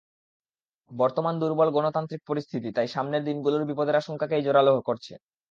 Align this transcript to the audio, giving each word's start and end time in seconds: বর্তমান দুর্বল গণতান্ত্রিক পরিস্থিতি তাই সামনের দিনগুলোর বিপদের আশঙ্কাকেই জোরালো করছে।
বর্তমান 0.91 1.33
দুর্বল 1.41 1.69
গণতান্ত্রিক 1.73 2.21
পরিস্থিতি 2.27 2.69
তাই 2.73 2.87
সামনের 2.87 3.25
দিনগুলোর 3.27 3.67
বিপদের 3.69 3.99
আশঙ্কাকেই 4.01 4.45
জোরালো 4.45 4.73
করছে। 4.87 5.13